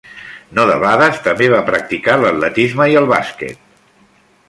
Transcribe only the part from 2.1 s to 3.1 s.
l'atletisme i